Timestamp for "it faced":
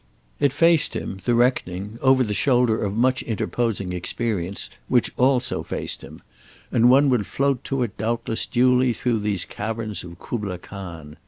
0.39-0.95